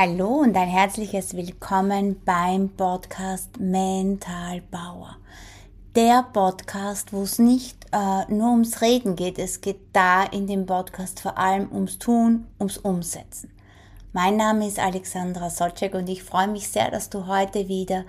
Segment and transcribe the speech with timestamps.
[0.00, 5.16] Hallo und ein herzliches Willkommen beim Podcast Mental Power.
[5.96, 10.66] Der Podcast, wo es nicht äh, nur ums Reden geht, es geht da in dem
[10.66, 13.50] Podcast vor allem ums Tun, ums Umsetzen.
[14.12, 18.04] Mein Name ist Alexandra Socek und ich freue mich sehr, dass du heute wieder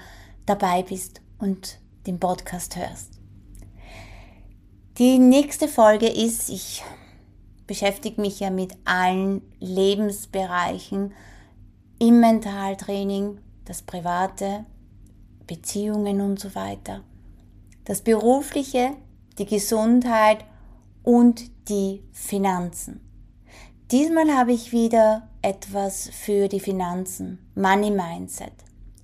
[0.45, 3.13] dabei bist und den Podcast hörst.
[4.99, 6.83] Die nächste Folge ist, ich
[7.65, 11.15] beschäftige mich ja mit allen Lebensbereichen,
[11.99, 14.65] im Mentaltraining, das Private,
[15.45, 17.01] Beziehungen und so weiter,
[17.85, 18.91] das Berufliche,
[19.37, 20.45] die Gesundheit
[21.03, 23.01] und die Finanzen.
[23.91, 28.53] Diesmal habe ich wieder etwas für die Finanzen, Money Mindset.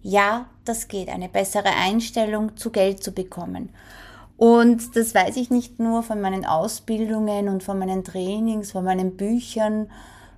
[0.01, 3.69] Ja, das geht, eine bessere Einstellung zu Geld zu bekommen.
[4.37, 9.17] Und das weiß ich nicht nur von meinen Ausbildungen und von meinen Trainings, von meinen
[9.17, 9.89] Büchern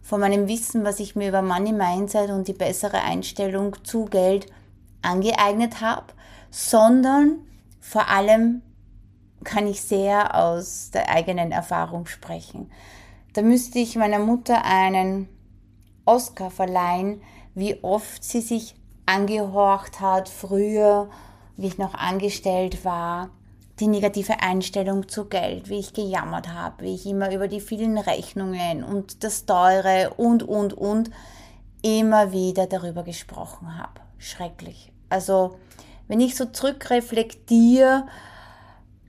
[0.08, 4.48] von meinem Wissen, was ich mir über Money Mindset und die bessere Einstellung zu Geld
[5.02, 6.14] angeeignet habe,
[6.50, 7.40] sondern
[7.82, 8.62] vor allem
[9.44, 12.72] kann ich sehr aus der eigenen Erfahrung sprechen.
[13.34, 15.28] Da müsste ich meiner Mutter einen
[16.06, 17.22] Oscar verleihen,
[17.54, 21.10] wie oft sie sich angehorcht hat früher,
[21.58, 23.30] wie ich noch angestellt war,
[23.80, 27.98] die negative Einstellung zu Geld, wie ich gejammert habe, wie ich immer über die vielen
[27.98, 31.12] Rechnungen und das Teure und, und, und
[31.84, 34.02] immer wieder darüber gesprochen habe.
[34.18, 34.92] Schrecklich.
[35.10, 35.58] Also,
[36.08, 38.08] wenn ich so zurückreflektiere,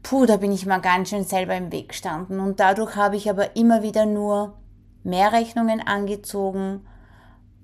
[0.03, 2.41] puh, da bin ich mal ganz schön selber im Weg gestanden.
[2.41, 4.55] Und dadurch habe ich aber immer wieder nur
[5.03, 6.87] mehr Rechnungen angezogen,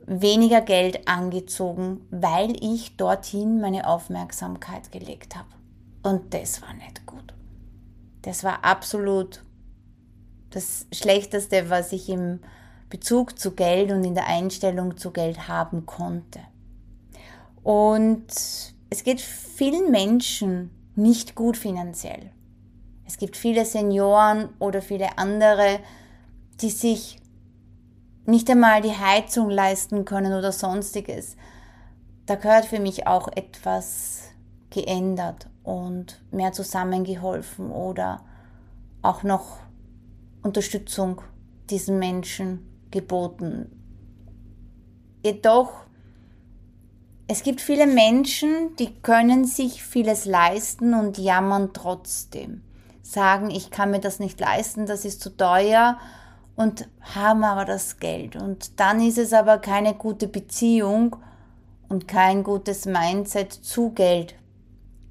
[0.06, 5.48] weniger Geld angezogen, weil ich dorthin meine Aufmerksamkeit gelegt habe.
[6.04, 7.34] Und das war nicht gut.
[8.22, 9.42] Das war absolut
[10.50, 12.40] das Schlechteste, was ich im
[12.90, 16.40] Bezug zu Geld und in der Einstellung zu Geld haben konnte.
[17.62, 18.26] Und
[18.90, 22.30] es geht vielen Menschen nicht gut finanziell.
[23.06, 25.80] Es gibt viele Senioren oder viele andere,
[26.60, 27.18] die sich
[28.26, 31.36] nicht einmal die Heizung leisten können oder sonstiges.
[32.26, 34.33] Da gehört für mich auch etwas
[34.74, 38.20] geändert und mehr zusammengeholfen oder
[39.02, 39.58] auch noch
[40.42, 41.22] Unterstützung
[41.70, 43.70] diesen Menschen geboten.
[45.24, 45.72] Jedoch,
[47.28, 52.62] es gibt viele Menschen, die können sich vieles leisten und jammern trotzdem.
[53.02, 55.98] Sagen, ich kann mir das nicht leisten, das ist zu teuer
[56.56, 58.36] und haben aber das Geld.
[58.36, 61.16] Und dann ist es aber keine gute Beziehung
[61.88, 64.34] und kein gutes Mindset zu Geld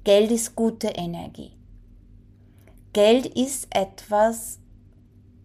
[0.04, 1.52] Geld ist gute Energie.
[2.92, 4.58] Geld ist etwas,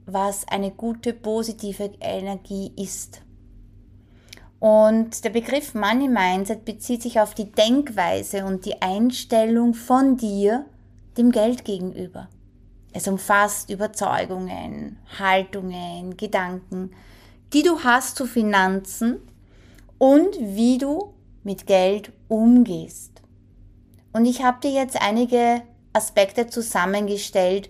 [0.06, 3.22] was eine gute, positive Energie ist.
[4.60, 10.66] Und der Begriff Money Mindset bezieht sich auf die Denkweise und die Einstellung von dir
[11.18, 12.28] dem Geld gegenüber.
[12.92, 16.92] Es umfasst Überzeugungen, Haltungen, Gedanken,
[17.54, 19.20] die du hast zu Finanzen
[19.98, 21.14] und wie du
[21.46, 23.19] mit Geld umgehst.
[24.12, 25.62] Und ich habe dir jetzt einige
[25.94, 27.70] Aspekte zusammengestellt,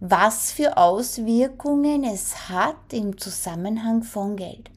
[0.00, 4.70] was für Auswirkungen es hat im Zusammenhang von Geld.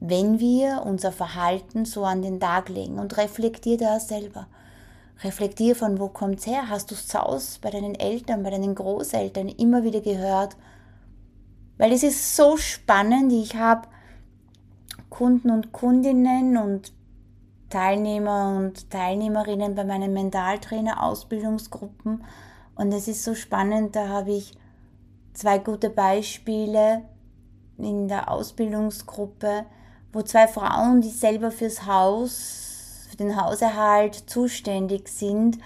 [0.00, 4.48] Wenn wir unser Verhalten so an den Tag legen und reflektier da selber.
[5.22, 6.68] Reflektier von wo kommt's her?
[6.68, 10.56] Hast du es Hause bei deinen Eltern, bei deinen Großeltern immer wieder gehört?
[11.78, 13.30] Weil es ist so spannend.
[13.30, 13.86] Ich habe
[15.10, 16.92] Kunden und Kundinnen und
[17.72, 22.22] Teilnehmer und Teilnehmerinnen bei meinen Mentaltrainer-Ausbildungsgruppen.
[22.74, 24.52] Und es ist so spannend, da habe ich
[25.32, 27.04] zwei gute Beispiele
[27.78, 29.64] in der Ausbildungsgruppe,
[30.12, 35.56] wo zwei Frauen, die selber fürs Haus, für den Hauserhalt zuständig sind,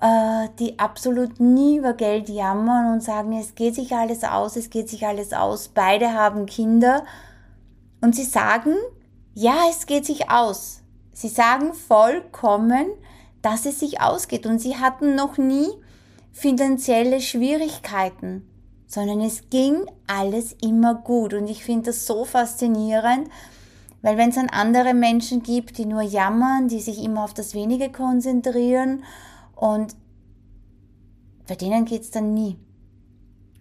[0.00, 4.68] äh, die absolut nie über Geld jammern und sagen, es geht sich alles aus, es
[4.68, 5.68] geht sich alles aus.
[5.68, 7.04] Beide haben Kinder
[8.02, 8.74] und sie sagen,
[9.34, 10.82] ja, es geht sich aus.
[11.16, 12.88] Sie sagen vollkommen,
[13.40, 15.66] dass es sich ausgeht und sie hatten noch nie
[16.30, 18.46] finanzielle Schwierigkeiten,
[18.86, 23.30] sondern es ging alles immer gut und ich finde das so faszinierend,
[24.02, 27.54] weil wenn es dann andere Menschen gibt, die nur jammern, die sich immer auf das
[27.54, 29.02] Wenige konzentrieren
[29.54, 29.96] und
[31.48, 32.58] bei denen geht es dann nie.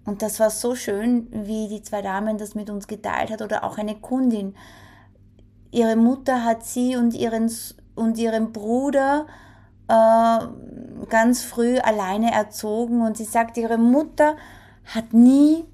[0.04, 3.64] Und das war so schön, wie die zwei Damen das mit uns geteilt hat oder
[3.64, 4.56] auch eine Kundin
[5.76, 7.52] ihre Mutter hat sie und ihren,
[7.96, 9.28] und ihren Bruder
[9.88, 10.40] äh,
[11.10, 13.02] ganz früh alleine erzogen.
[13.02, 14.36] Und sie sagt, ihre Mutter
[14.86, 15.66] hat nie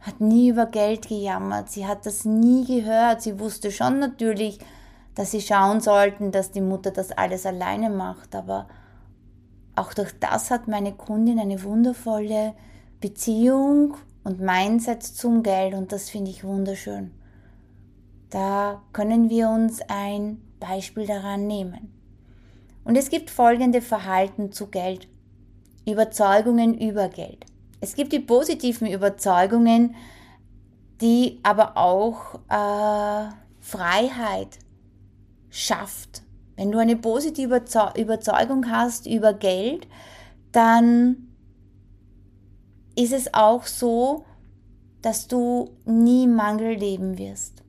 [0.00, 4.58] hat nie über Geld gejammert, sie hat das nie gehört, sie wusste schon natürlich,
[5.14, 8.66] dass sie schauen sollten, dass die Mutter das alles alleine macht, aber
[9.76, 12.54] auch durch das hat meine Kundin eine wundervolle
[13.00, 13.94] Beziehung
[14.24, 15.74] und Mindset zum Geld.
[15.74, 17.12] Und das finde ich wunderschön.
[18.30, 21.92] Da können wir uns ein Beispiel daran nehmen.
[22.84, 25.08] Und es gibt folgende Verhalten zu Geld.
[25.86, 27.46] Überzeugungen über Geld.
[27.80, 29.96] Es gibt die positiven Überzeugungen,
[31.00, 34.58] die aber auch äh, Freiheit
[35.48, 36.22] schafft.
[36.56, 37.62] Wenn du eine positive
[37.96, 39.88] Überzeugung hast über Geld,
[40.52, 41.28] dann
[42.96, 44.24] ist es auch so,
[45.00, 47.62] dass du nie Mangel leben wirst.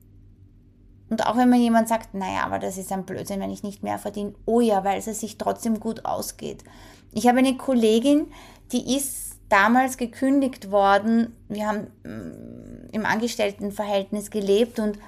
[1.11, 3.83] Und auch wenn mir jemand sagt, naja, aber das ist ein Blödsinn, wenn ich nicht
[3.83, 6.63] mehr verdiene, oh ja, weil es sich trotzdem gut ausgeht.
[7.11, 8.27] Ich habe eine Kollegin,
[8.71, 11.35] die ist damals gekündigt worden.
[11.49, 14.99] Wir haben mm, im Angestelltenverhältnis gelebt und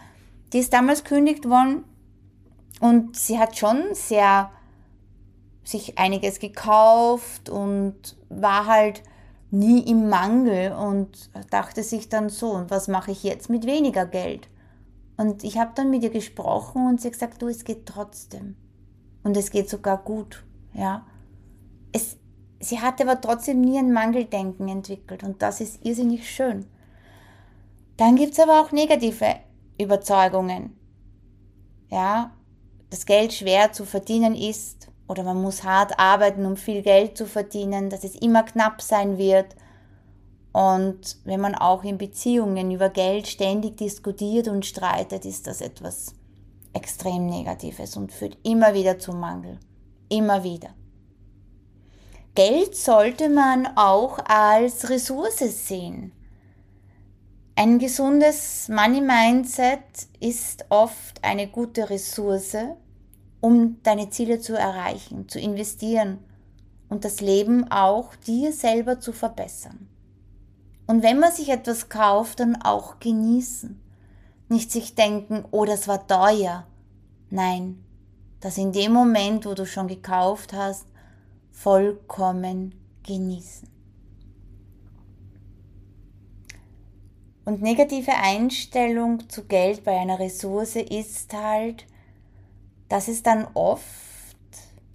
[0.52, 1.86] die ist damals gekündigt worden
[2.82, 4.52] und sie hat schon sehr
[5.64, 7.96] sich einiges gekauft und
[8.28, 9.04] war halt
[9.52, 14.06] nie im Mangel und dachte sich dann so, und was mache ich jetzt mit weniger
[14.06, 14.50] Geld?
[15.18, 18.56] Und ich habe dann mit ihr gesprochen und sie hat gesagt, du, es geht trotzdem.
[19.24, 20.44] Und es geht sogar gut,
[20.74, 21.06] ja.
[21.92, 22.18] Es,
[22.60, 26.66] sie hatte aber trotzdem nie ein Mangeldenken entwickelt und das ist irrsinnig schön.
[27.98, 29.36] Dann gibt es aber auch negative
[29.80, 30.76] Überzeugungen.
[31.90, 32.32] Ja,
[32.90, 37.28] dass Geld schwer zu verdienen ist oder man muss hart arbeiten, um viel Geld zu
[37.28, 39.56] verdienen, dass es immer knapp sein wird.
[40.54, 46.14] Und wenn man auch in Beziehungen über Geld ständig diskutiert und streitet, ist das etwas
[46.74, 49.60] extrem Negatives und führt immer wieder zum Mangel.
[50.10, 50.70] Immer wieder.
[52.36, 56.12] Geld sollte man auch als Ressource sehen.
[57.56, 62.58] Ein gesundes Money Mindset ist oft eine gute Ressource,
[63.42, 66.20] um deine Ziele zu erreichen, zu investieren
[66.90, 69.90] und das Leben auch dir selber zu verbessern.
[70.86, 73.80] Und wenn man sich etwas kauft, dann auch genießen.
[74.50, 76.68] Nicht sich denken, oh, das war teuer.
[77.30, 77.84] Nein,
[78.42, 80.86] das in dem Moment, wo du schon gekauft hast,
[81.52, 83.70] vollkommen genießen.
[87.46, 91.86] Und negative Einstellung zu Geld bei einer Ressource ist halt,
[92.88, 93.84] dass es dann oft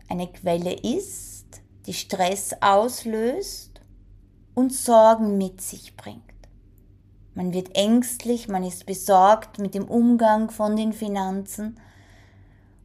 [0.08, 1.46] eine Quelle ist,
[1.86, 3.67] die Stress auslöst
[4.58, 6.20] und Sorgen mit sich bringt.
[7.34, 11.78] Man wird ängstlich, man ist besorgt mit dem Umgang von den Finanzen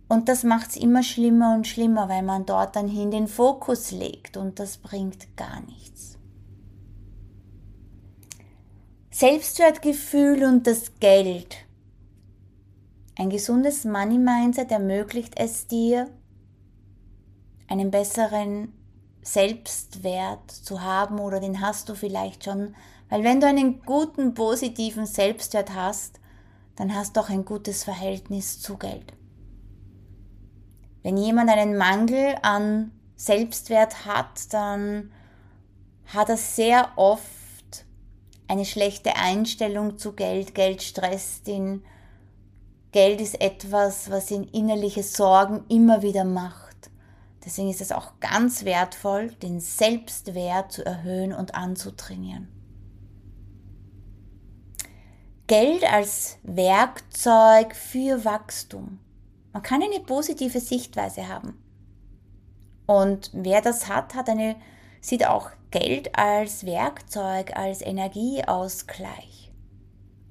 [0.07, 3.89] und das macht es immer schlimmer und schlimmer, weil man dort dann hin den Fokus
[3.89, 6.19] legt und das bringt gar nichts.
[9.09, 11.55] Selbstwertgefühl und das Geld.
[13.17, 16.07] Ein gesundes Money Mindset ermöglicht es dir,
[17.67, 18.73] einen besseren
[19.23, 22.75] Selbstwert zu haben oder den hast du vielleicht schon,
[23.09, 26.19] weil wenn du einen guten, positiven Selbstwert hast,
[26.75, 29.13] dann hast du auch ein gutes Verhältnis zu Geld.
[31.03, 35.11] Wenn jemand einen Mangel an Selbstwert hat, dann
[36.05, 37.23] hat er sehr oft
[38.47, 40.55] eine schlechte Einstellung zu Geld.
[40.55, 41.83] Geld stresst ihn.
[42.91, 46.62] Geld ist etwas, was ihn innerliche Sorgen immer wieder macht.
[47.45, 52.47] Deswegen ist es auch ganz wertvoll, den Selbstwert zu erhöhen und anzutrainieren.
[55.47, 58.99] Geld als Werkzeug für Wachstum.
[59.51, 61.61] Man kann eine positive Sichtweise haben.
[62.85, 64.55] Und wer das hat, hat eine,
[65.01, 69.51] sieht auch Geld als Werkzeug, als Energieausgleich,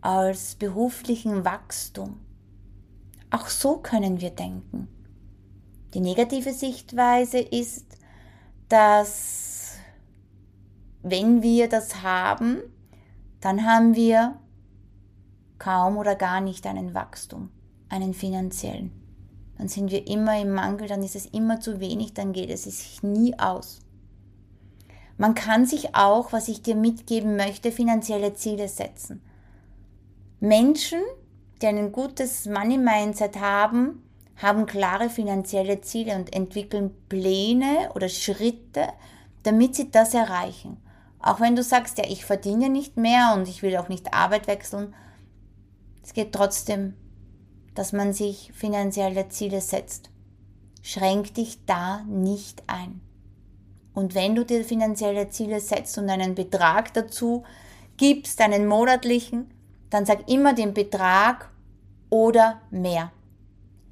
[0.00, 2.21] als beruflichen Wachstum.
[3.31, 4.88] Auch so können wir denken.
[5.94, 7.87] Die negative Sichtweise ist,
[8.68, 9.75] dass
[11.02, 12.58] wenn wir das haben,
[13.40, 14.38] dann haben wir
[15.58, 17.50] kaum oder gar nicht einen Wachstum,
[17.88, 19.02] einen finanziellen
[19.62, 22.64] dann sind wir immer im Mangel, dann ist es immer zu wenig, dann geht es
[22.64, 23.80] sich nie aus.
[25.18, 29.22] Man kann sich auch, was ich dir mitgeben möchte, finanzielle Ziele setzen.
[30.40, 30.99] Menschen,
[31.61, 34.02] die ein gutes Money-Mindset haben,
[34.37, 38.89] haben klare finanzielle Ziele und entwickeln Pläne oder Schritte,
[39.43, 40.79] damit sie das erreichen.
[41.21, 44.47] Auch wenn du sagst, ja, ich verdiene nicht mehr und ich will auch nicht Arbeit
[44.47, 44.95] wechseln,
[46.03, 46.95] es geht trotzdem
[47.75, 50.11] dass man sich finanzielle Ziele setzt.
[50.83, 53.01] Schränk dich da nicht ein.
[53.95, 57.45] Und wenn du dir finanzielle Ziele setzt und einen Betrag dazu
[57.97, 59.53] gibst, einen monatlichen,
[59.91, 61.51] dann sag immer den Betrag
[62.11, 63.12] oder mehr.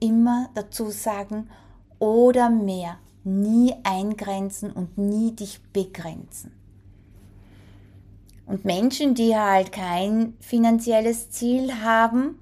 [0.01, 1.49] Immer dazu sagen
[1.99, 2.99] oder mehr.
[3.23, 6.53] Nie eingrenzen und nie dich begrenzen.
[8.47, 12.39] Und Menschen, die halt kein finanzielles Ziel haben,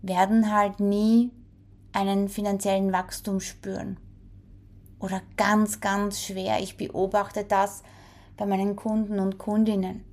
[0.00, 1.30] werden halt nie
[1.92, 3.98] einen finanziellen Wachstum spüren.
[4.98, 6.60] Oder ganz, ganz schwer.
[6.60, 7.82] Ich beobachte das
[8.36, 10.04] bei meinen Kunden und Kundinnen.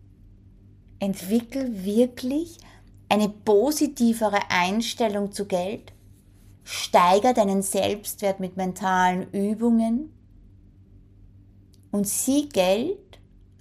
[0.99, 2.57] Entwickel wirklich
[3.07, 5.93] eine positivere Einstellung zu Geld.
[6.71, 10.13] Steiger deinen Selbstwert mit mentalen Übungen
[11.89, 13.19] und sieh Geld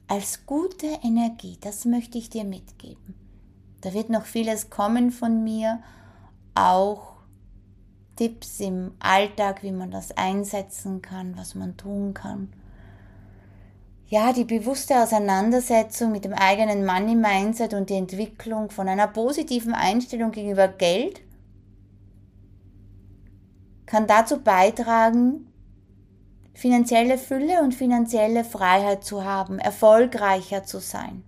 [0.08, 1.56] als gute Energie.
[1.62, 3.14] Das möchte ich dir mitgeben.
[3.80, 5.82] Da wird noch vieles kommen von mir,
[6.54, 7.14] auch
[8.16, 12.52] Tipps im Alltag, wie man das einsetzen kann, was man tun kann.
[14.08, 19.72] Ja, die bewusste Auseinandersetzung mit dem eigenen Money Mindset und die Entwicklung von einer positiven
[19.72, 21.22] Einstellung gegenüber Geld
[23.88, 25.50] kann dazu beitragen,
[26.52, 31.24] finanzielle Fülle und finanzielle Freiheit zu haben, erfolgreicher zu sein.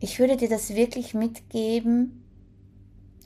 [0.00, 2.24] Ich würde dir das wirklich mitgeben,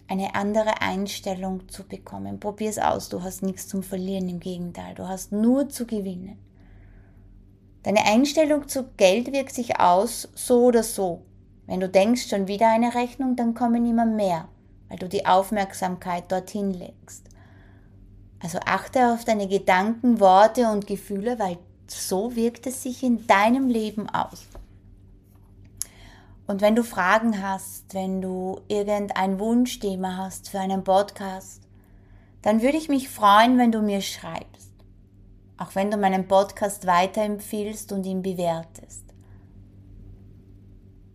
[0.08, 2.40] eine andere Einstellung zu bekommen.
[2.40, 6.36] Probier es aus, du hast nichts zum Verlieren, im Gegenteil, du hast nur zu gewinnen.
[7.84, 11.22] Deine Einstellung zu Geld wirkt sich aus, so oder so.
[11.66, 14.48] Wenn du denkst, schon wieder eine Rechnung, dann kommen immer mehr,
[14.88, 17.28] weil du die Aufmerksamkeit dorthin legst.
[18.42, 23.68] Also achte auf deine Gedanken, Worte und Gefühle, weil so wirkt es sich in deinem
[23.68, 24.46] Leben aus.
[26.46, 31.62] Und wenn du Fragen hast, wenn du irgendein Wunschthema hast für einen Podcast,
[32.42, 34.72] dann würde ich mich freuen, wenn du mir schreibst.
[35.56, 39.04] Auch wenn du meinen Podcast weiterempfiehlst und ihn bewertest.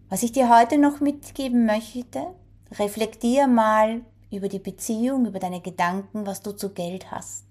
[0.10, 2.34] Was ich dir heute noch mitgeben möchte,
[2.72, 7.46] reflektier mal über die Beziehung, über deine Gedanken, was du zu Geld hast.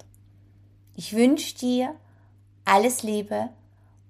[0.94, 1.94] Ich wünsche dir
[2.64, 3.50] alles Liebe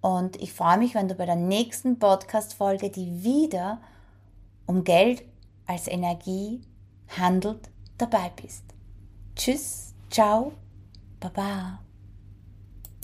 [0.01, 3.81] und ich freue mich, wenn du bei der nächsten Podcast-Folge, die wieder
[4.67, 5.23] um Geld
[5.67, 6.61] als Energie
[7.17, 8.65] handelt, dabei bist.
[9.35, 10.53] Tschüss, ciao,
[11.21, 11.88] baba.